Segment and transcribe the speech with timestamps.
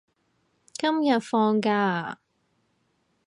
[0.73, 2.19] 今日放假啊？